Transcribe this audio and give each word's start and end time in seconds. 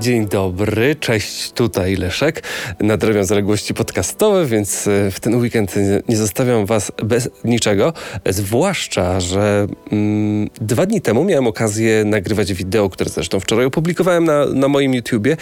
Dzień 0.00 0.28
dobry, 0.28 0.96
cześć, 0.96 1.52
tutaj 1.52 1.96
Leszek. 1.96 2.42
Nadrabiam 2.80 3.24
zaległości 3.24 3.74
podcastowe, 3.74 4.46
więc 4.46 4.86
e, 4.86 5.10
w 5.10 5.20
ten 5.20 5.34
weekend 5.34 5.74
nie 6.08 6.16
zostawiam 6.16 6.66
Was 6.66 6.92
bez 7.04 7.28
niczego. 7.44 7.92
Zwłaszcza, 8.26 9.20
że 9.20 9.66
mm, 9.92 10.48
dwa 10.60 10.86
dni 10.86 11.00
temu 11.00 11.24
miałem 11.24 11.46
okazję 11.46 12.04
nagrywać 12.04 12.54
wideo, 12.54 12.90
które 12.90 13.10
zresztą 13.10 13.40
wczoraj 13.40 13.66
opublikowałem 13.66 14.24
na, 14.24 14.46
na 14.46 14.68
moim 14.68 14.94
YouTubie, 14.94 15.36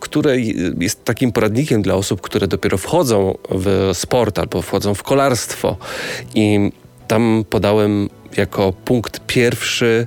które 0.00 0.40
jest 0.80 1.04
takim 1.04 1.32
poradnikiem 1.32 1.82
dla 1.82 1.94
osób, 1.94 2.20
które 2.20 2.46
dopiero 2.48 2.78
wchodzą 2.78 3.38
w 3.50 3.90
sport 3.94 4.38
albo 4.38 4.62
wchodzą 4.62 4.94
w 4.94 5.02
kolarstwo. 5.02 5.76
I 6.34 6.72
tam 7.08 7.44
podałem 7.50 8.08
jako 8.36 8.72
punkt 8.72 9.20
pierwszy 9.26 10.06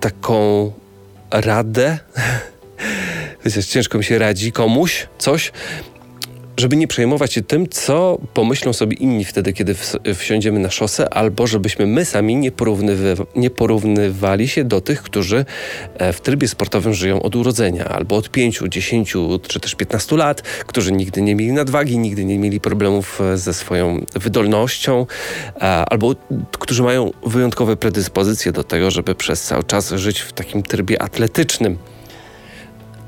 taką 0.00 0.72
radę, 1.40 1.98
chociaż 3.42 3.66
ciężko 3.66 3.98
mi 3.98 4.04
się 4.04 4.18
radzi 4.18 4.52
komuś 4.52 5.06
coś, 5.18 5.52
żeby 6.56 6.76
nie 6.76 6.88
przejmować 6.88 7.32
się 7.32 7.42
tym, 7.42 7.68
co 7.68 8.18
pomyślą 8.34 8.72
sobie 8.72 8.96
inni 8.96 9.24
wtedy, 9.24 9.52
kiedy 9.52 9.74
wsiądziemy 10.14 10.60
na 10.60 10.70
szosę, 10.70 11.14
albo 11.14 11.46
żebyśmy 11.46 11.86
my 11.86 12.04
sami 12.04 12.36
nie, 12.36 12.52
porównywa 12.52 13.24
nie 13.36 13.50
porównywali 13.50 14.48
się 14.48 14.64
do 14.64 14.80
tych, 14.80 15.02
którzy 15.02 15.44
e, 15.94 16.12
w 16.12 16.20
trybie 16.20 16.48
sportowym 16.48 16.94
żyją 16.94 17.22
od 17.22 17.36
urodzenia, 17.36 17.84
albo 17.84 18.16
od 18.16 18.30
5, 18.30 18.62
10 18.68 19.14
czy 19.48 19.60
też 19.60 19.74
15 19.74 20.16
lat, 20.16 20.42
którzy 20.42 20.92
nigdy 20.92 21.22
nie 21.22 21.34
mieli 21.34 21.52
nadwagi, 21.52 21.98
nigdy 21.98 22.24
nie 22.24 22.38
mieli 22.38 22.60
problemów 22.60 23.20
e, 23.20 23.38
ze 23.38 23.54
swoją 23.54 24.04
wydolnością, 24.14 25.06
albo 25.90 26.14
którzy 26.52 26.82
mają 26.82 27.10
wyjątkowe 27.26 27.76
predyspozycje 27.76 28.52
do 28.52 28.64
tego, 28.64 28.90
żeby 28.90 29.14
przez 29.14 29.42
cały 29.42 29.64
czas 29.64 29.90
żyć 29.90 30.20
w 30.20 30.32
takim 30.32 30.62
trybie 30.62 31.02
atletycznym. 31.02 31.78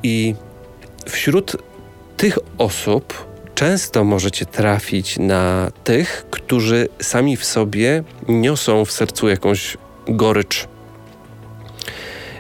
I 0.03 0.35
wśród 1.07 1.57
tych 2.17 2.39
osób 2.59 3.36
często 3.57 4.05
możecie 4.05 4.47
trafić 4.47 5.19
na 5.19 5.71
tych, 5.85 6.27
którzy 6.31 6.89
sami 7.03 7.37
w 7.37 7.45
sobie 7.45 8.05
niosą 8.29 8.85
w 8.85 8.93
sercu 8.93 9.29
jakąś 9.29 9.77
gorycz, 10.09 10.69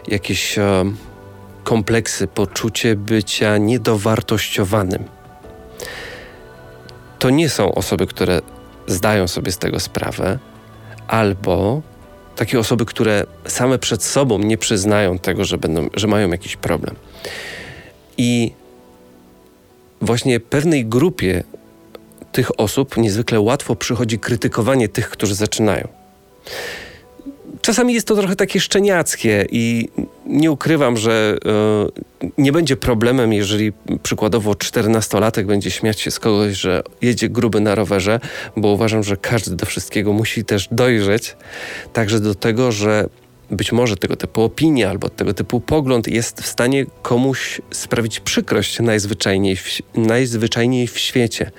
jakieś 0.09 0.59
e, 0.59 0.85
kompleksy, 1.65 2.27
poczucie 2.27 2.97
bycia 2.97 3.59
niedowartościowanym. 3.59 5.05
To 7.19 7.31
nie 7.31 7.49
są 7.49 7.75
osoby, 7.75 8.07
które 8.07 8.41
zdają 8.87 9.29
sobie 9.29 9.53
z 9.53 9.59
tego 9.59 9.81
sprawę, 9.81 10.39
albo 11.09 11.83
takie 12.37 12.59
osoby, 12.59 12.85
które 12.85 13.25
same 13.47 13.79
przed 13.79 14.05
sobą 14.05 14.39
nie 14.39 14.59
przyznają 14.59 15.19
tego, 15.19 15.45
że, 15.45 15.59
będą, 15.59 15.89
że 15.95 16.07
mają 16.07 16.31
jakiś 16.31 16.57
problem. 16.57 16.97
I 18.19 18.53
właśnie 20.01 20.41
pewnej 20.41 20.87
grupie 20.87 21.45
tych 22.33 22.61
osób 22.61 22.97
niezwykle 22.97 23.41
łatwo 23.41 23.77
przychodzi 23.77 24.19
krytykowanie 24.19 24.89
tych, 24.89 25.11
którzy 25.11 25.35
zaczynają. 25.35 25.89
Czasami 27.63 27.95
jest 27.95 28.07
to 28.07 28.17
trochę 28.17 28.37
takie 28.37 28.61
szczeniackie 28.61 29.47
i 29.51 29.89
nie 30.27 30.51
ukrywam, 30.51 30.97
że 30.97 31.37
y, 32.23 32.33
nie 32.39 32.53
będzie 32.53 32.77
problemem, 32.77 33.33
jeżeli 33.33 33.73
przykładowo 34.03 34.53
14-latek 34.53 35.45
będzie 35.45 35.71
śmiać 35.71 36.01
się 36.01 36.11
z 36.11 36.19
kogoś, 36.19 36.57
że 36.57 36.83
jedzie 37.03 37.29
gruby 37.29 37.61
na 37.61 37.75
rowerze, 37.75 38.21
bo 38.57 38.69
uważam, 38.69 39.03
że 39.03 39.17
każdy 39.17 39.57
do 39.57 39.67
wszystkiego 39.67 40.13
musi 40.13 40.45
też 40.45 40.69
dojrzeć. 40.71 41.37
Także 41.93 42.21
do 42.21 42.35
tego, 42.35 42.73
że 42.73 43.09
być 43.51 43.73
może 43.73 43.97
tego 43.97 44.17
typu 44.17 44.43
opinia 44.43 44.91
albo 44.91 45.09
tego 45.09 45.35
typu 45.35 45.61
pogląd 45.61 46.09
jest 46.09 46.41
w 46.41 46.47
stanie 46.47 46.87
komuś 47.03 47.61
sprawić 47.71 48.21
przykrość 48.21 48.81
najzwyczajniej 48.81 49.57
w, 49.57 49.81
najzwyczajniej 49.95 50.87
w 50.87 50.99
świecie, 50.99 51.51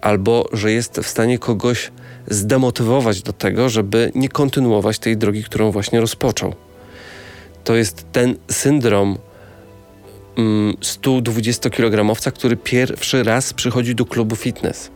albo 0.00 0.48
że 0.52 0.72
jest 0.72 0.96
w 0.96 1.08
stanie 1.08 1.38
kogoś 1.38 1.90
zdemotywować 2.28 3.22
do 3.22 3.32
tego, 3.32 3.68
żeby 3.68 4.12
nie 4.14 4.28
kontynuować 4.28 4.98
tej 4.98 5.16
drogi, 5.16 5.44
którą 5.44 5.70
właśnie 5.70 6.00
rozpoczął. 6.00 6.54
To 7.64 7.74
jest 7.74 8.06
ten 8.12 8.36
syndrom 8.50 9.18
mm, 10.36 10.74
120-kilogramowca, 10.74 12.32
który 12.32 12.56
pierwszy 12.56 13.22
raz 13.22 13.52
przychodzi 13.52 13.94
do 13.94 14.04
klubu 14.04 14.36
fitness, 14.36 14.90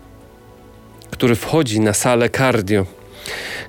który 1.11 1.35
wchodzi 1.37 1.81
na 1.81 1.93
salę 1.93 2.31
cardio 2.31 2.87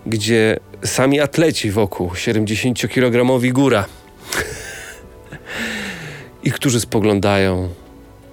gdzie 0.05 0.59
sami 0.83 1.19
atleci 1.19 1.71
wokół, 1.71 2.09
70-kilogramowi 2.09 3.51
góra, 3.51 3.85
i 6.43 6.51
którzy 6.51 6.79
spoglądają 6.79 7.69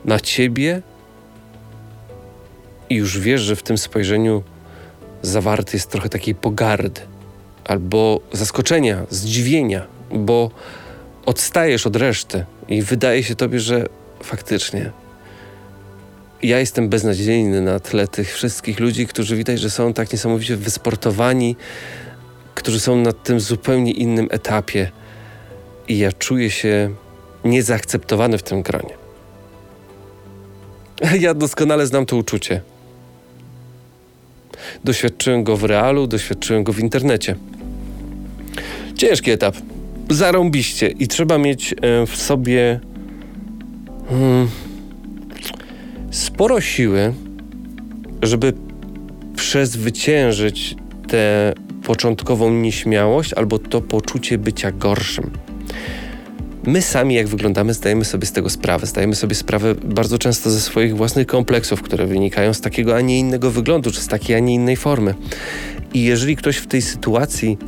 na 0.04 0.20
ciebie 0.20 0.82
i 2.90 2.94
już 2.94 3.18
wiesz, 3.18 3.40
że 3.40 3.56
w 3.56 3.62
tym 3.62 3.78
spojrzeniu 3.78 4.42
zawarty 5.22 5.76
jest 5.76 5.90
trochę 5.90 6.08
takiej 6.08 6.34
pogardy 6.34 7.00
albo 7.64 8.20
zaskoczenia, 8.32 9.06
zdziwienia, 9.10 9.86
bo 10.10 10.50
odstajesz 11.26 11.86
od 11.86 11.96
reszty 11.96 12.44
i 12.68 12.82
wydaje 12.82 13.22
się 13.22 13.34
tobie, 13.34 13.60
że 13.60 13.86
faktycznie 14.22 14.90
ja 16.42 16.58
jestem 16.58 16.88
beznadziejny 16.88 17.60
na 17.60 17.80
tle 17.80 18.08
tych 18.08 18.34
wszystkich 18.34 18.80
ludzi, 18.80 19.06
którzy 19.06 19.36
widać, 19.36 19.60
że 19.60 19.70
są 19.70 19.92
tak 19.92 20.12
niesamowicie 20.12 20.56
wysportowani, 20.56 21.56
którzy 22.54 22.80
są 22.80 22.96
na 22.96 23.12
tym 23.12 23.40
zupełnie 23.40 23.92
innym 23.92 24.28
etapie. 24.30 24.90
I 25.88 25.98
ja 25.98 26.12
czuję 26.12 26.50
się 26.50 26.94
niezaakceptowany 27.44 28.38
w 28.38 28.42
tym 28.42 28.62
gronie. 28.62 28.94
Ja 31.20 31.34
doskonale 31.34 31.86
znam 31.86 32.06
to 32.06 32.16
uczucie. 32.16 32.60
Doświadczyłem 34.84 35.44
go 35.44 35.56
w 35.56 35.64
realu, 35.64 36.06
doświadczyłem 36.06 36.64
go 36.64 36.72
w 36.72 36.78
internecie. 36.78 37.36
Ciężki 38.96 39.30
etap. 39.30 39.56
Zarąbiście. 40.10 40.88
I 40.88 41.08
trzeba 41.08 41.38
mieć 41.38 41.72
e, 41.72 42.06
w 42.06 42.16
sobie. 42.16 42.80
Hmm, 44.08 44.48
sporo 46.42 46.60
siły, 46.60 47.14
żeby 48.22 48.52
przezwyciężyć 49.36 50.76
tę 51.08 51.52
początkową 51.82 52.52
nieśmiałość 52.52 53.34
albo 53.34 53.58
to 53.58 53.80
poczucie 53.80 54.38
bycia 54.38 54.72
gorszym. 54.72 55.30
My 56.64 56.82
sami, 56.82 57.14
jak 57.14 57.28
wyglądamy, 57.28 57.74
zdajemy 57.74 58.04
sobie 58.04 58.26
z 58.26 58.32
tego 58.32 58.50
sprawę. 58.50 58.86
Zdajemy 58.86 59.14
sobie 59.14 59.34
sprawę 59.34 59.74
bardzo 59.74 60.18
często 60.18 60.50
ze 60.50 60.60
swoich 60.60 60.96
własnych 60.96 61.26
kompleksów, 61.26 61.82
które 61.82 62.06
wynikają 62.06 62.54
z 62.54 62.60
takiego, 62.60 62.96
a 62.96 63.00
nie 63.00 63.18
innego 63.18 63.50
wyglądu, 63.50 63.90
czy 63.90 64.00
z 64.00 64.08
takiej, 64.08 64.36
a 64.36 64.38
nie 64.38 64.54
innej 64.54 64.76
formy. 64.76 65.14
I 65.94 66.02
jeżeli 66.02 66.36
ktoś 66.36 66.56
w 66.56 66.66
tej 66.66 66.82
sytuacji 66.82 67.58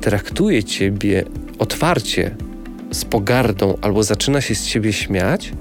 traktuje 0.00 0.64
ciebie 0.64 1.24
otwarcie, 1.58 2.36
z 2.90 3.04
pogardą, 3.04 3.78
albo 3.82 4.02
zaczyna 4.02 4.40
się 4.40 4.54
z 4.54 4.66
ciebie 4.66 4.92
śmiać, 4.92 5.52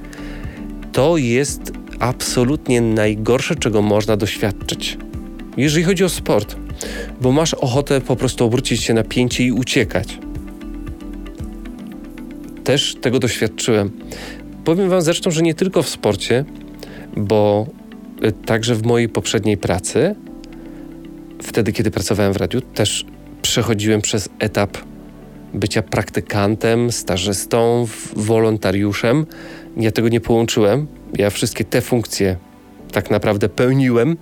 to 0.91 1.17
jest 1.17 1.82
absolutnie 2.03 2.81
najgorsze, 2.81 3.55
czego 3.55 3.81
można 3.81 4.17
doświadczyć. 4.17 4.97
Jeżeli 5.57 5.83
chodzi 5.83 6.03
o 6.03 6.09
sport, 6.09 6.55
bo 7.21 7.31
masz 7.31 7.53
ochotę 7.53 8.01
po 8.01 8.15
prostu 8.15 8.45
obrócić 8.45 8.83
się 8.83 8.93
na 8.93 9.03
pięcie 9.03 9.43
i 9.43 9.51
uciekać. 9.51 10.17
Też 12.63 12.95
tego 13.01 13.19
doświadczyłem. 13.19 13.91
Powiem 14.65 14.89
Wam 14.89 15.01
zresztą, 15.01 15.31
że 15.31 15.41
nie 15.41 15.53
tylko 15.53 15.83
w 15.83 15.89
sporcie, 15.89 16.45
bo 17.17 17.67
y, 18.23 18.31
także 18.31 18.75
w 18.75 18.85
mojej 18.85 19.09
poprzedniej 19.09 19.57
pracy, 19.57 20.15
wtedy 21.41 21.73
kiedy 21.73 21.91
pracowałem 21.91 22.33
w 22.33 22.37
radiu, 22.37 22.61
też 22.61 23.05
przechodziłem 23.41 24.01
przez 24.01 24.29
etap 24.39 24.77
bycia 25.53 25.81
praktykantem, 25.81 26.91
stażystą, 26.91 27.87
wolontariuszem. 28.15 29.25
Ja 29.77 29.91
tego 29.91 30.09
nie 30.09 30.21
połączyłem, 30.21 30.87
ja 31.17 31.29
wszystkie 31.29 31.63
te 31.63 31.81
funkcje 31.81 32.37
tak 32.91 33.11
naprawdę 33.11 33.49
pełniłem 33.49 34.17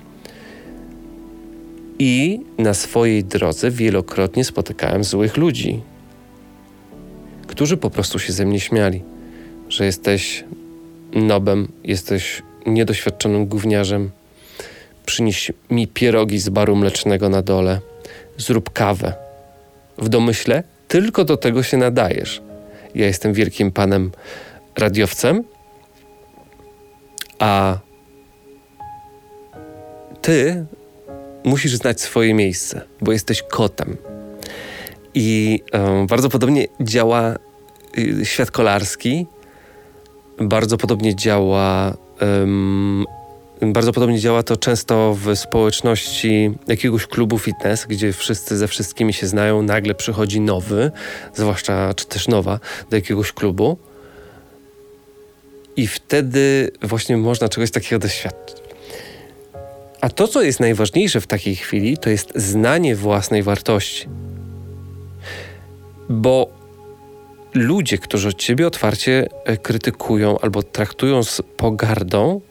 i 2.00 2.40
na 2.58 2.74
swojej 2.74 3.24
drodze 3.24 3.72
wielokrotnie 3.72 4.44
spotykałem 4.44 5.04
złych 5.04 5.38
ludzi, 5.38 5.82
którzy 7.48 7.78
po 7.78 7.90
prostu 7.90 8.20
się 8.20 8.34
ze 8.34 8.46
mnie 8.46 8.60
śmiali, 8.60 9.04
że 9.70 9.86
jesteś 9.86 10.44
nobem, 11.14 11.68
jesteś 11.84 12.42
niedoświadczonym 12.66 13.46
gówniarzem, 13.46 14.12
przynieś 15.06 15.52
mi 15.70 15.88
pierogi 15.88 16.40
z 16.40 16.50
baru 16.50 16.76
mlecznego 16.76 17.30
na 17.30 17.42
dole, 17.42 17.80
zrób 18.38 18.70
kawę. 18.70 19.14
W 19.98 20.10
domyśle 20.10 20.64
tylko 20.92 21.26
do 21.26 21.38
tego 21.38 21.64
się 21.64 21.78
nadajesz. 21.78 22.42
Ja 22.96 23.06
jestem 23.06 23.34
wielkim 23.34 23.72
panem 23.72 24.12
radiowcem, 24.78 25.44
a 27.40 27.78
ty 30.22 30.66
musisz 31.44 31.76
znać 31.76 32.02
swoje 32.02 32.34
miejsce, 32.34 32.82
bo 33.02 33.12
jesteś 33.12 33.44
kotem. 33.44 33.98
I 35.14 35.60
um, 35.74 36.08
bardzo 36.08 36.30
podobnie 36.30 36.68
działa 36.82 37.36
y, 37.98 38.26
świat 38.26 38.52
kolarski 38.52 39.26
bardzo 40.40 40.78
podobnie 40.78 41.16
działa. 41.16 41.94
Um, 42.22 43.06
bardzo 43.62 43.94
podobnie 43.94 44.20
działa 44.20 44.44
to 44.44 44.58
często 44.58 45.18
w 45.20 45.36
społeczności 45.36 46.52
jakiegoś 46.68 47.08
klubu 47.08 47.40
fitness, 47.40 47.86
gdzie 47.86 48.14
wszyscy 48.14 48.58
ze 48.58 48.68
wszystkimi 48.68 49.14
się 49.14 49.28
znają, 49.28 49.62
nagle 49.62 49.96
przychodzi 49.96 50.42
nowy, 50.42 50.92
zwłaszcza 51.34 51.94
czy 51.94 52.06
też 52.06 52.28
nowa, 52.28 52.60
do 52.90 52.96
jakiegoś 52.96 53.32
klubu. 53.32 53.78
I 55.76 55.88
wtedy 55.88 56.72
właśnie 56.82 57.18
można 57.18 57.50
czegoś 57.50 57.72
takiego 57.72 58.00
doświadczyć. 58.00 58.58
A 60.02 60.10
to, 60.10 60.28
co 60.28 60.42
jest 60.42 60.60
najważniejsze 60.60 61.22
w 61.22 61.28
takiej 61.28 61.56
chwili, 61.56 61.98
to 61.98 62.10
jest 62.10 62.32
znanie 62.36 62.96
własnej 62.96 63.44
wartości. 63.44 64.08
Bo 66.10 66.50
ludzie, 67.54 67.98
którzy 67.98 68.34
ciebie 68.34 68.68
otwarcie 68.68 69.28
e, 69.46 69.58
krytykują 69.58 70.40
albo 70.40 70.64
traktują 70.64 71.24
z 71.24 71.42
pogardą, 71.58 72.42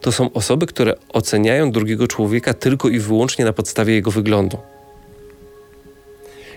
to 0.00 0.12
są 0.12 0.32
osoby, 0.32 0.66
które 0.66 0.94
oceniają 1.08 1.72
drugiego 1.72 2.08
człowieka 2.08 2.54
tylko 2.54 2.88
i 2.88 2.98
wyłącznie 2.98 3.44
na 3.44 3.52
podstawie 3.52 3.94
jego 3.94 4.10
wyglądu. 4.10 4.58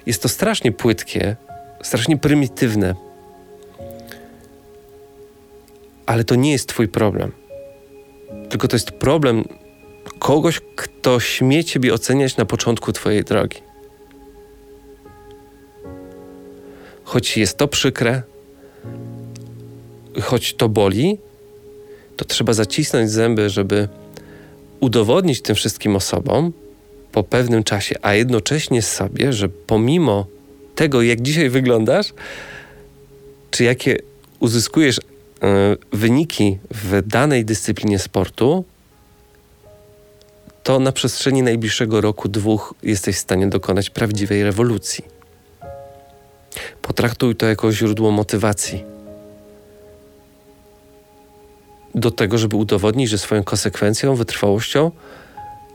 Jest 0.05 0.21
to 0.21 0.29
strasznie 0.29 0.71
płytkie, 0.71 1.35
strasznie 1.83 2.17
prymitywne, 2.17 2.95
ale 6.05 6.23
to 6.23 6.35
nie 6.35 6.51
jest 6.51 6.69
Twój 6.69 6.87
problem. 6.87 7.31
Tylko 8.49 8.67
to 8.67 8.75
jest 8.75 8.91
problem 8.91 9.43
kogoś, 10.19 10.61
kto 10.75 11.19
śmie 11.19 11.63
Ciebie 11.63 11.93
oceniać 11.93 12.37
na 12.37 12.45
początku 12.45 12.91
Twojej 12.91 13.23
drogi. 13.23 13.65
choć 17.05 17.37
jest 17.37 17.57
to 17.57 17.67
przykre, 17.67 18.21
choć 20.21 20.53
to 20.53 20.69
boli, 20.69 21.17
to 22.17 22.25
trzeba 22.25 22.53
zacisnąć 22.53 23.11
zęby, 23.11 23.49
żeby 23.49 23.87
udowodnić 24.79 25.41
tym 25.41 25.55
wszystkim 25.55 25.95
osobom 25.95 26.53
po 27.11 27.23
pewnym 27.23 27.63
czasie, 27.63 27.95
a 28.01 28.13
jednocześnie 28.13 28.81
sobie, 28.81 29.33
że 29.33 29.49
pomimo 29.49 30.25
tego, 30.75 31.01
jak 31.01 31.21
dzisiaj 31.21 31.49
wyglądasz, 31.49 32.13
czy 33.51 33.63
jakie 33.63 33.97
uzyskujesz 34.39 34.97
y, 34.97 35.01
wyniki 35.93 36.57
w 36.71 37.01
danej 37.07 37.45
dyscyplinie 37.45 37.99
sportu, 37.99 38.65
to 40.63 40.79
na 40.79 40.91
przestrzeni 40.91 41.43
najbliższego 41.43 42.01
roku, 42.01 42.29
dwóch 42.29 42.73
jesteś 42.83 43.15
w 43.15 43.19
stanie 43.19 43.47
dokonać 43.47 43.89
prawdziwej 43.89 44.43
rewolucji. 44.43 45.03
Potraktuj 46.81 47.35
to 47.35 47.45
jako 47.45 47.71
źródło 47.71 48.11
motywacji 48.11 48.94
do 51.95 52.11
tego, 52.11 52.37
żeby 52.37 52.55
udowodnić, 52.55 53.09
że 53.09 53.17
swoją 53.17 53.43
konsekwencją, 53.43 54.15
wytrwałością 54.15 54.91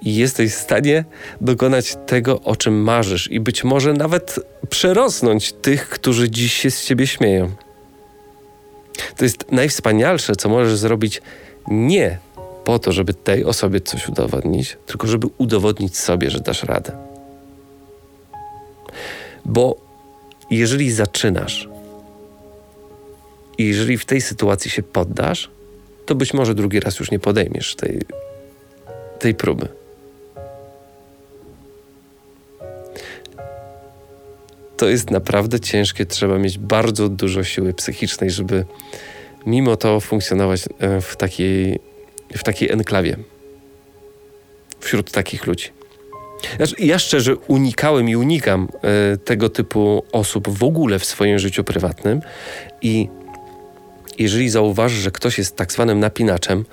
jesteś 0.03 0.53
w 0.53 0.59
stanie 0.59 1.05
dokonać 1.41 1.97
tego, 2.07 2.41
o 2.41 2.57
czym 2.57 2.83
marzysz 2.83 3.31
i 3.31 3.41
być 3.41 3.65
może 3.65 3.93
nawet 3.93 4.41
przerosnąć 4.71 5.53
tych, 5.53 5.89
którzy 5.89 6.31
dziś 6.31 6.53
się 6.53 6.71
z 6.71 6.85
ciebie 6.85 7.07
śmieją. 7.07 7.51
To 9.17 9.25
jest 9.25 9.53
najwspanialsze, 9.53 10.37
co 10.37 10.49
możesz 10.49 10.79
zrobić 10.79 11.23
nie 11.69 12.19
po 12.65 12.79
to, 12.79 12.93
żeby 12.93 13.15
tej 13.15 13.45
osobie 13.45 13.81
coś 13.81 14.09
udowodnić, 14.09 14.77
tylko 14.87 15.07
żeby 15.07 15.27
udowodnić 15.39 15.99
sobie, 15.99 16.31
że 16.31 16.41
dasz 16.41 16.63
radę. 16.63 16.93
Bo 19.45 19.77
jeżeli 20.51 20.93
zaczynasz 20.93 21.69
i 23.59 23.67
jeżeli 23.67 23.99
w 23.99 24.05
tej 24.05 24.21
sytuacji 24.21 24.71
się 24.71 24.83
poddasz, 24.83 25.51
to 26.11 26.15
być 26.15 26.35
może 26.35 26.55
drugi 26.55 26.81
raz 26.81 26.99
już 26.99 27.11
nie 27.11 27.19
podejmiesz 27.19 27.75
tej, 27.75 28.01
tej 29.19 29.35
próby. 29.35 29.69
To 34.77 34.89
jest 34.89 35.11
naprawdę 35.11 35.61
ciężkie, 35.61 36.07
trzeba 36.07 36.39
mieć 36.39 36.59
bardzo 36.59 37.09
dużo 37.09 37.45
siły 37.45 37.75
psychicznej, 37.75 38.31
żeby 38.31 38.65
mimo 39.47 39.77
to 39.77 40.01
funkcjonować 40.01 40.65
e, 40.79 41.01
w 41.01 41.17
takiej, 41.17 41.79
w 42.37 42.43
takiej 42.43 42.71
enklawie 42.73 43.17
wśród 44.81 45.11
takich 45.11 45.47
ludzi. 45.47 45.69
Ja 46.79 46.99
szczerze 46.99 47.37
unikałem 47.37 48.09
i 48.09 48.17
unikam 48.17 48.69
y, 49.15 49.19
tego 49.19 49.49
typu 49.49 50.05
osób 50.13 50.49
w 50.49 50.65
ogóle 50.65 50.99
w 50.99 51.05
swoim 51.05 51.39
życiu 51.39 51.65
prywatnym 51.65 52.21
i 52.83 53.09
jeżeli 54.19 54.51
zauważysz, 54.51 54.99
że 54.99 55.11
ktoś 55.11 55.39
jest 55.39 55.57
tak 55.57 55.73
zwanym 55.73 56.01
napinaczem, 56.01 56.65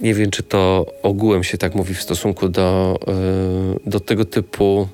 nie 0.00 0.14
wiem, 0.14 0.30
czy 0.30 0.42
to 0.42 0.86
ogółem 1.02 1.44
się 1.44 1.58
tak 1.58 1.74
mówi 1.74 1.94
w 1.94 2.02
stosunku 2.02 2.48
do, 2.48 2.98
y, 3.86 3.90
do 3.90 4.00
tego 4.00 4.24
typu 4.24 4.88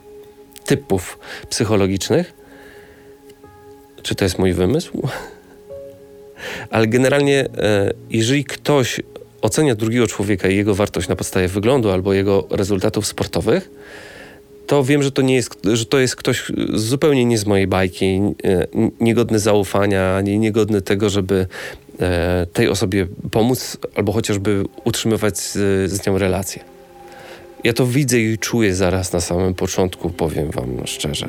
typów 0.64 1.18
psychologicznych, 1.50 2.32
czy 4.02 4.14
to 4.14 4.24
jest 4.24 4.38
mój 4.38 4.52
wymysł? 4.52 5.08
Ale 6.70 6.86
generalnie, 6.86 7.44
y, 7.44 7.48
jeżeli 8.10 8.44
ktoś 8.44 9.00
ocenia 9.42 9.74
drugiego 9.74 10.06
człowieka 10.06 10.48
i 10.48 10.56
jego 10.56 10.74
wartość 10.74 11.08
na 11.08 11.16
podstawie 11.16 11.48
wyglądu 11.48 11.90
albo 11.90 12.12
jego 12.12 12.46
rezultatów 12.50 13.06
sportowych, 13.06 13.70
to 14.70 14.84
wiem, 14.84 15.02
że 15.02 15.12
to, 15.12 15.22
nie 15.22 15.34
jest, 15.34 15.60
że 15.72 15.86
to 15.86 15.98
jest 15.98 16.16
ktoś 16.16 16.52
zupełnie 16.74 17.24
nie 17.24 17.38
z 17.38 17.46
mojej 17.46 17.66
bajki, 17.66 18.20
e, 18.44 18.66
niegodny 19.00 19.38
zaufania, 19.38 20.20
niegodny 20.20 20.82
tego, 20.82 21.10
żeby 21.10 21.46
e, 22.00 22.46
tej 22.52 22.68
osobie 22.68 23.06
pomóc 23.30 23.76
albo 23.94 24.12
chociażby 24.12 24.64
utrzymywać 24.84 25.38
z, 25.38 25.52
z 25.90 26.06
nią 26.06 26.18
relacje. 26.18 26.64
Ja 27.64 27.72
to 27.72 27.86
widzę 27.86 28.18
i 28.18 28.38
czuję 28.38 28.74
zaraz 28.74 29.12
na 29.12 29.20
samym 29.20 29.54
początku, 29.54 30.10
powiem 30.10 30.50
Wam 30.50 30.86
szczerze. 30.86 31.28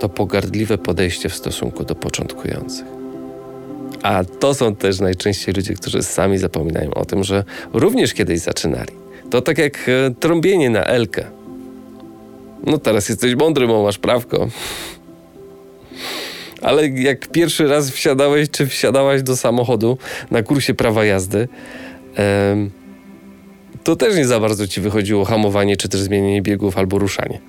To 0.00 0.08
pogardliwe 0.08 0.78
podejście 0.78 1.28
w 1.28 1.34
stosunku 1.34 1.84
do 1.84 1.94
początkujących. 1.94 2.86
A 4.02 4.24
to 4.24 4.54
są 4.54 4.76
też 4.76 5.00
najczęściej 5.00 5.54
ludzie, 5.54 5.74
którzy 5.74 6.02
sami 6.02 6.38
zapominają 6.38 6.94
o 6.94 7.04
tym, 7.04 7.24
że 7.24 7.44
również 7.72 8.14
kiedyś 8.14 8.40
zaczynali. 8.40 8.92
To 9.30 9.40
tak 9.40 9.58
jak 9.58 9.88
e, 9.88 10.14
trąbienie 10.20 10.70
na 10.70 10.84
Elkę. 10.84 11.41
No 12.66 12.78
teraz 12.78 13.08
jesteś 13.08 13.34
mądry, 13.34 13.66
bo 13.66 13.82
masz 13.82 13.98
prawko. 13.98 14.48
Ale 16.62 16.88
jak 16.88 17.28
pierwszy 17.28 17.68
raz 17.68 17.90
wsiadałeś, 17.90 18.50
czy 18.50 18.66
wsiadałaś 18.66 19.22
do 19.22 19.36
samochodu 19.36 19.98
na 20.30 20.42
kursie 20.42 20.74
prawa 20.74 21.04
jazdy, 21.04 21.48
to 23.84 23.96
też 23.96 24.16
nie 24.16 24.26
za 24.26 24.40
bardzo 24.40 24.66
ci 24.66 24.80
wychodziło 24.80 25.24
hamowanie, 25.24 25.76
czy 25.76 25.88
też 25.88 26.00
zmienienie 26.00 26.42
biegów 26.42 26.78
albo 26.78 26.98
ruszanie. 26.98 27.40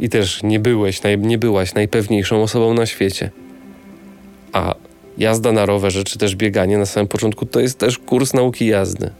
I 0.00 0.08
też 0.08 0.42
nie 0.42 0.60
byłeś, 0.60 1.00
nie 1.18 1.38
byłaś 1.38 1.74
najpewniejszą 1.74 2.42
osobą 2.42 2.74
na 2.74 2.86
świecie. 2.86 3.30
A 4.52 4.74
jazda 5.18 5.52
na 5.52 5.66
rowerze, 5.66 6.04
czy 6.04 6.18
też 6.18 6.36
bieganie 6.36 6.78
na 6.78 6.86
samym 6.86 7.08
początku 7.08 7.46
to 7.46 7.60
jest 7.60 7.78
też 7.78 7.98
kurs 7.98 8.34
nauki 8.34 8.66
jazdy. 8.66 9.10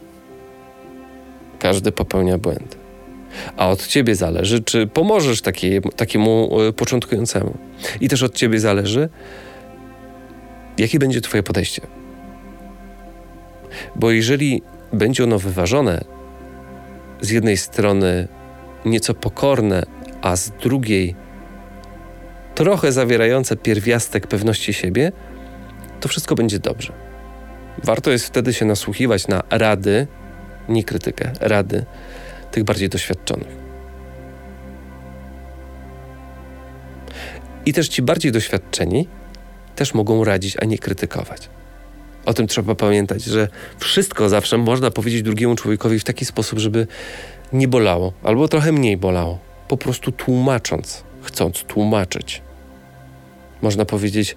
Każdy 1.59 1.91
popełnia 1.91 2.37
błędy 2.37 2.82
a 3.57 3.69
od 3.69 3.87
ciebie 3.87 4.15
zależy, 4.15 4.63
czy 4.63 4.87
pomożesz 4.87 5.41
takiej, 5.41 5.81
takiemu 5.95 6.61
e, 6.61 6.73
początkującemu. 6.73 7.57
I 8.01 8.09
też 8.09 8.23
od 8.23 8.35
ciebie 8.35 8.59
zależy, 8.59 9.09
jakie 10.77 10.99
będzie 10.99 11.21
twoje 11.21 11.43
podejście. 11.43 11.81
Bo 13.95 14.11
jeżeli 14.11 14.61
będzie 14.93 15.23
ono 15.23 15.39
wyważone, 15.39 16.03
z 17.21 17.29
jednej 17.29 17.57
strony 17.57 18.27
nieco 18.85 19.13
pokorne, 19.13 19.83
a 20.21 20.35
z 20.35 20.49
drugiej 20.49 21.15
trochę 22.55 22.91
zawierające 22.91 23.55
pierwiastek 23.55 24.27
pewności 24.27 24.73
siebie, 24.73 25.11
to 25.99 26.09
wszystko 26.09 26.35
będzie 26.35 26.59
dobrze. 26.59 26.93
Warto 27.83 28.11
jest 28.11 28.25
wtedy 28.25 28.53
się 28.53 28.65
nasłuchiwać 28.65 29.27
na 29.27 29.43
rady, 29.49 30.07
nie 30.69 30.83
krytykę, 30.83 31.31
rady 31.39 31.85
tych 32.53 32.63
bardziej 32.63 32.89
doświadczonych. 32.89 33.47
I 37.65 37.73
też 37.73 37.87
ci 37.87 38.01
bardziej 38.01 38.31
doświadczeni 38.31 39.07
też 39.75 39.93
mogą 39.93 40.23
radzić, 40.23 40.57
a 40.61 40.65
nie 40.65 40.77
krytykować. 40.77 41.49
O 42.25 42.33
tym 42.33 42.47
trzeba 42.47 42.75
pamiętać, 42.75 43.23
że 43.23 43.47
wszystko 43.79 44.29
zawsze 44.29 44.57
można 44.57 44.91
powiedzieć 44.91 45.21
drugiemu 45.21 45.55
człowiekowi 45.55 45.99
w 45.99 46.03
taki 46.03 46.25
sposób, 46.25 46.59
żeby 46.59 46.87
nie 47.53 47.67
bolało, 47.67 48.13
albo 48.23 48.47
trochę 48.47 48.71
mniej 48.71 48.97
bolało. 48.97 49.39
Po 49.67 49.77
prostu 49.77 50.11
tłumacząc, 50.11 51.03
chcąc 51.21 51.63
tłumaczyć. 51.63 52.41
Można 53.61 53.85
powiedzieć, 53.85 54.35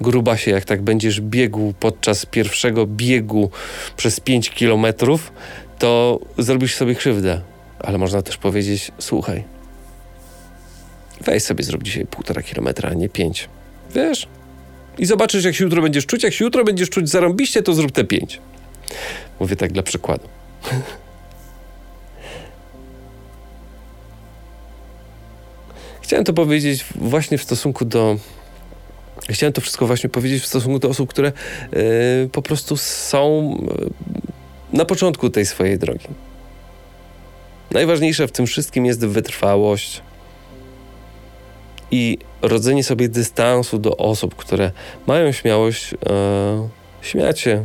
grubasie, 0.00 0.50
jak 0.50 0.64
tak 0.64 0.82
będziesz 0.82 1.20
biegł 1.20 1.72
podczas 1.80 2.26
pierwszego 2.26 2.86
biegu 2.86 3.50
przez 3.96 4.20
5 4.20 4.50
kilometrów, 4.50 5.32
to 5.78 6.20
zrobisz 6.38 6.74
sobie 6.74 6.94
krzywdę. 6.94 7.40
Ale 7.78 7.98
można 7.98 8.22
też 8.22 8.36
powiedzieć, 8.36 8.92
słuchaj, 8.98 9.44
weź 11.20 11.42
sobie 11.42 11.64
zrób 11.64 11.82
dzisiaj 11.82 12.06
półtora 12.06 12.42
kilometra, 12.42 12.90
a 12.90 12.94
nie 12.94 13.08
pięć. 13.08 13.48
Wiesz, 13.94 14.28
I 14.98 15.06
zobaczysz, 15.06 15.44
jak 15.44 15.54
się 15.54 15.64
jutro 15.64 15.82
będziesz 15.82 16.06
czuć. 16.06 16.22
Jak 16.22 16.32
się 16.32 16.44
jutro 16.44 16.64
będziesz 16.64 16.90
czuć 16.90 17.08
zarąbiście, 17.08 17.62
to 17.62 17.74
zrób 17.74 17.92
te 17.92 18.04
pięć. 18.04 18.40
Mówię 19.40 19.56
tak 19.56 19.72
dla 19.72 19.82
przykładu. 19.82 20.28
Chciałem 26.02 26.24
to 26.24 26.32
powiedzieć 26.32 26.84
właśnie 26.94 27.38
w 27.38 27.42
stosunku 27.42 27.84
do. 27.84 28.16
Chciałem 29.30 29.52
to 29.52 29.60
wszystko 29.60 29.86
właśnie 29.86 30.10
powiedzieć 30.10 30.42
w 30.42 30.46
stosunku 30.46 30.78
do 30.78 30.88
osób, 30.88 31.10
które 31.10 31.32
yy, 31.72 32.28
po 32.32 32.42
prostu 32.42 32.76
są 32.76 33.56
yy, 33.78 33.90
na 34.72 34.84
początku 34.84 35.30
tej 35.30 35.46
swojej 35.46 35.78
drogi. 35.78 36.08
Najważniejsze 37.70 38.28
w 38.28 38.32
tym 38.32 38.46
wszystkim 38.46 38.86
jest 38.86 39.06
wytrwałość 39.06 40.02
i 41.90 42.18
rodzenie 42.42 42.84
sobie 42.84 43.08
dystansu 43.08 43.78
do 43.78 43.96
osób, 43.96 44.34
które 44.34 44.72
mają 45.06 45.32
śmiałość 45.32 45.92
yy, 45.92 45.98
śmiać 47.02 47.40
się, 47.40 47.64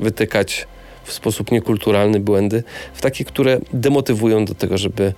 wytykać 0.00 0.66
w 1.04 1.12
sposób 1.12 1.50
niekulturalny 1.50 2.20
błędy, 2.20 2.62
w 2.94 3.00
takie, 3.00 3.24
które 3.24 3.58
demotywują 3.72 4.44
do 4.44 4.54
tego, 4.54 4.78
żeby, 4.78 5.12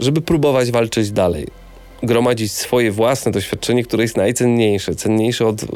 żeby 0.00 0.22
próbować 0.22 0.70
walczyć 0.70 1.10
dalej 1.10 1.63
gromadzić 2.02 2.52
swoje 2.52 2.92
własne 2.92 3.32
doświadczenie, 3.32 3.84
które 3.84 4.02
jest 4.02 4.16
najcenniejsze, 4.16 4.94
cenniejsze 4.94 5.46
od 5.46 5.62
y, 5.62 5.66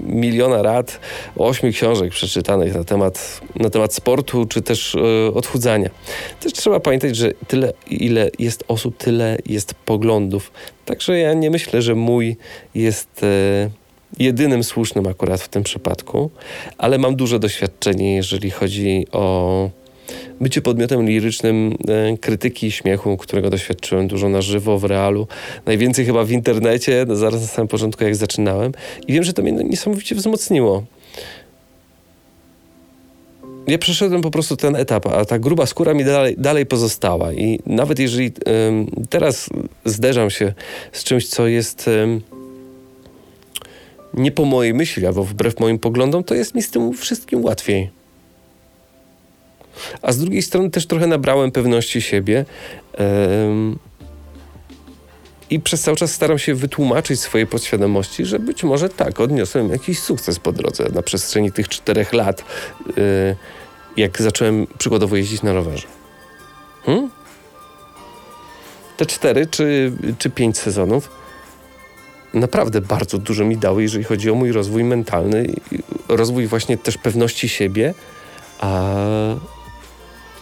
miliona 0.00 0.62
rad, 0.62 1.00
ośmiu 1.36 1.72
książek 1.72 2.10
przeczytanych 2.10 2.74
na 2.74 2.84
temat, 2.84 3.40
na 3.56 3.70
temat 3.70 3.94
sportu 3.94 4.46
czy 4.46 4.62
też 4.62 4.94
y, 4.94 5.32
odchudzania. 5.34 5.90
Też 6.40 6.52
trzeba 6.52 6.80
pamiętać, 6.80 7.16
że 7.16 7.32
tyle, 7.48 7.72
ile 7.90 8.30
jest 8.38 8.64
osób, 8.68 8.96
tyle 8.96 9.38
jest 9.46 9.74
poglądów. 9.74 10.52
Także 10.84 11.18
ja 11.18 11.34
nie 11.34 11.50
myślę, 11.50 11.82
że 11.82 11.94
mój 11.94 12.36
jest. 12.74 13.22
Y, 13.22 13.86
jedynym 14.18 14.64
słusznym 14.64 15.06
akurat 15.06 15.40
w 15.40 15.48
tym 15.48 15.62
przypadku, 15.62 16.30
ale 16.78 16.98
mam 16.98 17.16
duże 17.16 17.38
doświadczenie, 17.38 18.16
jeżeli 18.16 18.50
chodzi 18.50 19.06
o 19.12 19.70
bycie 20.40 20.62
podmiotem 20.62 21.06
lirycznym 21.06 21.74
e, 21.88 22.18
krytyki 22.18 22.70
śmiechu, 22.70 23.16
którego 23.16 23.50
doświadczyłem 23.50 24.08
dużo 24.08 24.28
na 24.28 24.42
żywo, 24.42 24.78
w 24.78 24.84
realu, 24.84 25.26
najwięcej 25.66 26.04
chyba 26.04 26.24
w 26.24 26.30
internecie, 26.30 27.04
no, 27.08 27.16
zaraz 27.16 27.40
na 27.40 27.46
samym 27.46 27.68
początku 27.68 28.04
jak 28.04 28.16
zaczynałem. 28.16 28.72
I 29.06 29.12
wiem, 29.12 29.24
że 29.24 29.32
to 29.32 29.42
mnie 29.42 29.52
niesamowicie 29.52 30.14
wzmocniło. 30.14 30.82
Ja 33.66 33.78
przeszedłem 33.78 34.22
po 34.22 34.30
prostu 34.30 34.56
ten 34.56 34.76
etap, 34.76 35.06
a 35.06 35.24
ta 35.24 35.38
gruba 35.38 35.66
skóra 35.66 35.94
mi 35.94 36.04
dalej, 36.04 36.34
dalej 36.38 36.66
pozostała. 36.66 37.32
I 37.32 37.58
nawet 37.66 37.98
jeżeli 37.98 38.32
um, 38.46 38.86
teraz 39.10 39.48
zderzam 39.84 40.30
się 40.30 40.52
z 40.92 41.04
czymś, 41.04 41.28
co 41.28 41.46
jest 41.46 41.88
um, 41.88 42.20
nie 44.14 44.32
po 44.32 44.44
mojej 44.44 44.74
myśli, 44.74 45.06
albo 45.06 45.24
wbrew 45.24 45.60
moim 45.60 45.78
poglądom, 45.78 46.24
to 46.24 46.34
jest 46.34 46.54
mi 46.54 46.62
z 46.62 46.70
tym 46.70 46.92
wszystkim 46.92 47.44
łatwiej 47.44 47.90
a 50.02 50.12
z 50.12 50.18
drugiej 50.18 50.42
strony 50.42 50.70
też 50.70 50.86
trochę 50.86 51.06
nabrałem 51.06 51.50
pewności 51.50 52.02
siebie. 52.02 52.44
I 55.50 55.60
przez 55.60 55.82
cały 55.82 55.96
czas 55.96 56.12
staram 56.12 56.38
się 56.38 56.54
wytłumaczyć 56.54 57.20
swojej 57.20 57.46
podświadomości, 57.46 58.24
że 58.24 58.38
być 58.38 58.64
może 58.64 58.88
tak, 58.88 59.20
odniosłem 59.20 59.68
jakiś 59.68 59.98
sukces 59.98 60.38
po 60.38 60.52
drodze 60.52 60.88
na 60.94 61.02
przestrzeni 61.02 61.52
tych 61.52 61.68
czterech 61.68 62.12
lat, 62.12 62.44
y, 62.98 63.36
jak 63.96 64.22
zacząłem 64.22 64.66
przykładowo 64.78 65.16
jeździć 65.16 65.42
na 65.42 65.52
rowerze. 65.52 65.86
Hmm? 66.84 67.10
Te 68.96 69.06
cztery 69.06 69.46
czy, 69.46 69.92
czy 70.18 70.30
pięć 70.30 70.58
sezonów 70.58 71.10
naprawdę 72.34 72.80
bardzo 72.80 73.18
dużo 73.18 73.44
mi 73.44 73.56
dały, 73.56 73.82
jeżeli 73.82 74.04
chodzi 74.04 74.30
o 74.30 74.34
mój 74.34 74.52
rozwój 74.52 74.84
mentalny, 74.84 75.46
rozwój 76.08 76.46
właśnie 76.46 76.78
też 76.78 76.98
pewności 76.98 77.48
siebie, 77.48 77.94
a 78.60 78.94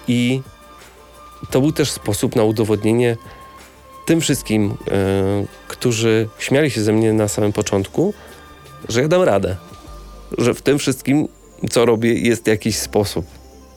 i 0.08 0.42
to 1.50 1.60
był 1.60 1.72
też 1.72 1.90
sposób 1.90 2.36
na 2.36 2.44
udowodnienie 2.44 3.16
tym 4.06 4.20
wszystkim, 4.20 4.68
yy, 4.86 5.46
którzy 5.68 6.28
śmiali 6.38 6.70
się 6.70 6.82
ze 6.82 6.92
mnie 6.92 7.12
na 7.12 7.28
samym 7.28 7.52
początku, 7.52 8.14
że 8.88 9.02
ja 9.02 9.08
dam 9.08 9.22
radę. 9.22 9.56
Że 10.38 10.54
w 10.54 10.62
tym 10.62 10.78
wszystkim, 10.78 11.28
co 11.70 11.86
robię, 11.86 12.14
jest 12.14 12.46
jakiś 12.46 12.78
sposób. 12.78 13.26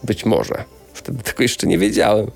Być 0.04 0.26
może. 0.26 0.64
Wtedy 0.94 1.24
tego 1.24 1.44
jeszcze 1.44 1.68
nie 1.68 1.78
wiedziałem. 1.78 2.32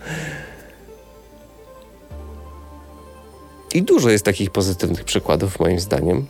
I 3.73 3.83
dużo 3.83 4.09
jest 4.09 4.25
takich 4.25 4.49
pozytywnych 4.49 5.03
przykładów, 5.03 5.59
moim 5.59 5.79
zdaniem 5.79 6.27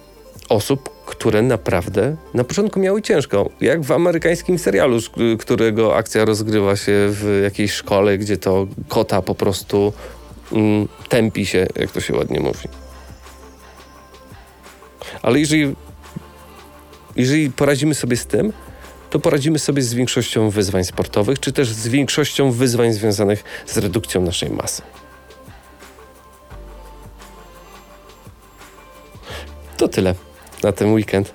osób, 0.49 0.89
które 1.21 1.41
naprawdę 1.41 2.15
na 2.33 2.43
początku 2.43 2.79
miały 2.79 3.01
ciężko. 3.01 3.49
Jak 3.61 3.81
w 3.81 3.91
amerykańskim 3.91 4.59
serialu, 4.59 4.99
którego 5.39 5.95
akcja 5.95 6.25
rozgrywa 6.25 6.75
się 6.75 6.91
w 7.09 7.41
jakiejś 7.43 7.73
szkole, 7.73 8.17
gdzie 8.17 8.37
to 8.37 8.67
kota 8.87 9.21
po 9.21 9.35
prostu 9.35 9.93
mm, 10.51 10.87
tępi 11.09 11.45
się, 11.45 11.67
jak 11.75 11.91
to 11.91 12.01
się 12.01 12.15
ładnie 12.15 12.39
mówi. 12.39 12.67
Ale 15.21 15.39
jeżeli, 15.39 15.75
jeżeli 17.15 17.51
poradzimy 17.51 17.95
sobie 17.95 18.17
z 18.17 18.25
tym, 18.25 18.53
to 19.09 19.19
poradzimy 19.19 19.59
sobie 19.59 19.81
z 19.81 19.93
większością 19.93 20.49
wyzwań 20.49 20.83
sportowych, 20.83 21.39
czy 21.39 21.51
też 21.51 21.69
z 21.69 21.87
większością 21.87 22.51
wyzwań 22.51 22.93
związanych 22.93 23.43
z 23.65 23.77
redukcją 23.77 24.21
naszej 24.21 24.49
masy. 24.49 24.81
To 29.77 29.87
tyle 29.87 30.15
na 30.63 30.71
ten 30.71 30.93
weekend. 30.93 31.33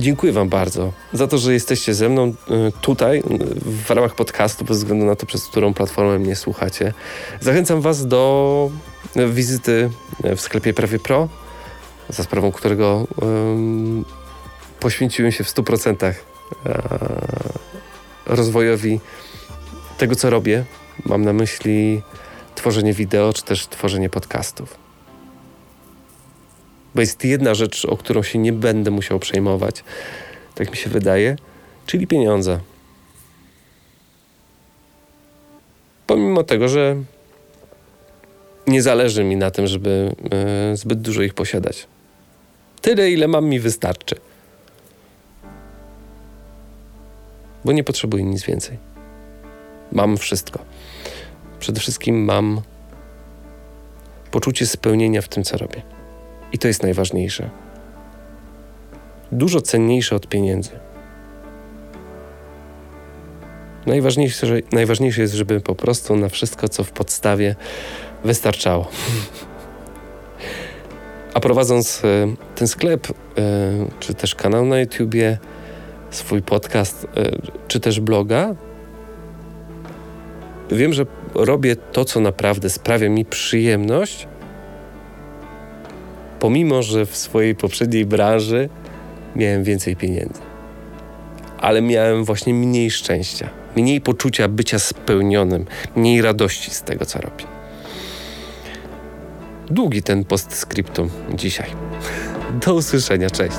Dziękuję 0.00 0.32
Wam 0.32 0.48
bardzo 0.48 0.92
za 1.12 1.26
to, 1.26 1.38
że 1.38 1.52
jesteście 1.52 1.94
ze 1.94 2.08
mną 2.08 2.26
y, 2.28 2.34
tutaj 2.80 3.22
w 3.64 3.90
ramach 3.90 4.14
podcastu, 4.14 4.64
bez 4.64 4.78
względu 4.78 5.04
na 5.04 5.16
to, 5.16 5.26
przez 5.26 5.46
którą 5.46 5.74
platformę 5.74 6.18
mnie 6.18 6.36
słuchacie. 6.36 6.92
Zachęcam 7.40 7.80
Was 7.80 8.06
do 8.06 8.70
wizyty 9.16 9.90
w 10.36 10.40
sklepie 10.40 10.74
Prawie 10.74 10.98
Pro, 10.98 11.28
za 12.08 12.22
sprawą 12.22 12.52
którego 12.52 13.06
um, 13.22 14.04
poświęciłem 14.80 15.32
się 15.32 15.44
w 15.44 15.48
100% 15.48 16.04
e, 16.04 16.14
rozwojowi 18.26 19.00
tego, 19.98 20.14
co 20.14 20.30
robię. 20.30 20.64
Mam 21.06 21.24
na 21.24 21.32
myśli 21.32 22.02
tworzenie 22.54 22.92
wideo, 22.92 23.32
czy 23.32 23.42
też 23.42 23.66
tworzenie 23.66 24.10
podcastów. 24.10 24.87
Bo 26.94 27.00
jest 27.00 27.24
jedna 27.24 27.54
rzecz, 27.54 27.84
o 27.84 27.96
którą 27.96 28.22
się 28.22 28.38
nie 28.38 28.52
będę 28.52 28.90
musiał 28.90 29.18
przejmować, 29.18 29.84
tak 30.54 30.70
mi 30.70 30.76
się 30.76 30.90
wydaje, 30.90 31.36
czyli 31.86 32.06
pieniądze. 32.06 32.60
Pomimo 36.06 36.44
tego, 36.44 36.68
że 36.68 36.96
nie 38.66 38.82
zależy 38.82 39.24
mi 39.24 39.36
na 39.36 39.50
tym, 39.50 39.66
żeby 39.66 40.14
y, 40.72 40.76
zbyt 40.76 41.00
dużo 41.00 41.22
ich 41.22 41.34
posiadać. 41.34 41.86
Tyle, 42.80 43.10
ile 43.10 43.28
mam, 43.28 43.46
mi 43.46 43.60
wystarczy. 43.60 44.16
Bo 47.64 47.72
nie 47.72 47.84
potrzebuję 47.84 48.24
nic 48.24 48.42
więcej. 48.42 48.78
Mam 49.92 50.16
wszystko. 50.16 50.58
Przede 51.60 51.80
wszystkim 51.80 52.24
mam 52.24 52.60
poczucie 54.30 54.66
spełnienia 54.66 55.22
w 55.22 55.28
tym, 55.28 55.44
co 55.44 55.56
robię. 55.56 55.97
I 56.52 56.58
to 56.58 56.68
jest 56.68 56.82
najważniejsze. 56.82 57.50
Dużo 59.32 59.60
cenniejsze 59.60 60.16
od 60.16 60.26
pieniędzy. 60.26 60.70
Najważniejsze, 63.86 64.46
najważniejsze 64.72 65.22
jest, 65.22 65.34
żeby 65.34 65.60
po 65.60 65.74
prostu 65.74 66.16
na 66.16 66.28
wszystko, 66.28 66.68
co 66.68 66.84
w 66.84 66.92
podstawie, 66.92 67.56
wystarczało. 68.24 68.88
A 71.34 71.40
prowadząc 71.40 72.02
e, 72.04 72.34
ten 72.54 72.68
sklep, 72.68 73.08
e, 73.08 73.12
czy 74.00 74.14
też 74.14 74.34
kanał 74.34 74.66
na 74.66 74.80
YouTubie, 74.80 75.38
swój 76.10 76.42
podcast, 76.42 77.06
e, 77.16 77.30
czy 77.68 77.80
też 77.80 78.00
bloga, 78.00 78.54
wiem, 80.70 80.92
że 80.92 81.06
robię 81.34 81.76
to, 81.76 82.04
co 82.04 82.20
naprawdę 82.20 82.70
sprawia 82.70 83.08
mi 83.08 83.24
przyjemność 83.24 84.28
pomimo 86.40 86.82
że 86.82 87.06
w 87.06 87.16
swojej 87.16 87.54
poprzedniej 87.54 88.06
branży 88.06 88.68
miałem 89.36 89.64
więcej 89.64 89.96
pieniędzy. 89.96 90.40
Ale 91.58 91.82
miałem 91.82 92.24
właśnie 92.24 92.54
mniej 92.54 92.90
szczęścia, 92.90 93.48
mniej 93.76 94.00
poczucia 94.00 94.48
bycia 94.48 94.78
spełnionym, 94.78 95.66
mniej 95.96 96.22
radości 96.22 96.70
z 96.70 96.82
tego, 96.82 97.06
co 97.06 97.20
robię. 97.20 97.44
Długi 99.70 100.02
ten 100.02 100.24
postscriptum 100.24 101.10
dzisiaj. 101.34 101.70
Do 102.66 102.74
usłyszenia, 102.74 103.30
cześć. 103.30 103.56